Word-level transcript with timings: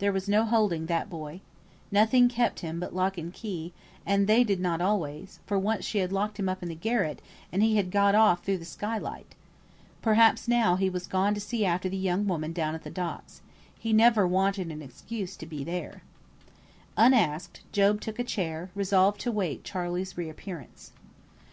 There 0.00 0.10
was 0.10 0.28
no 0.28 0.44
holding 0.44 0.86
that 0.86 1.08
boy. 1.08 1.40
Nothing 1.92 2.28
kept 2.28 2.58
him 2.66 2.80
but 2.80 2.96
lock 2.96 3.16
and 3.16 3.32
key, 3.32 3.72
and 4.04 4.26
they 4.26 4.42
did 4.42 4.58
not 4.58 4.80
always; 4.80 5.38
for 5.46 5.56
once 5.56 5.84
she 5.84 5.98
had 6.00 6.10
him 6.10 6.14
locked 6.16 6.40
up 6.40 6.64
in 6.64 6.68
the 6.68 6.74
garret, 6.74 7.22
and 7.52 7.62
he 7.62 7.76
had 7.76 7.92
got 7.92 8.16
off 8.16 8.42
through 8.44 8.58
the 8.58 8.64
skylight. 8.64 9.36
Perhaps 10.02 10.48
now 10.48 10.74
he 10.74 10.90
was 10.90 11.06
gone 11.06 11.32
to 11.32 11.40
see 11.40 11.64
after 11.64 11.88
the 11.88 11.96
young 11.96 12.26
woman 12.26 12.52
down 12.52 12.74
at 12.74 12.82
the 12.82 12.90
docks. 12.90 13.40
He 13.78 13.92
never 13.92 14.26
wanted 14.26 14.72
an 14.72 14.82
excuse 14.82 15.36
to 15.36 15.46
be 15.46 15.62
there. 15.62 16.02
Unasked, 16.96 17.60
Job 17.70 18.00
took 18.00 18.18
a 18.18 18.24
chair, 18.24 18.70
resolved 18.74 19.20
to 19.20 19.28
await 19.28 19.62
Charley's 19.62 20.18
re 20.18 20.28
appearance. 20.28 20.90